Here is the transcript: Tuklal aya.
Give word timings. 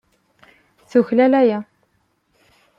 Tuklal 0.89 1.33
aya. 1.41 1.59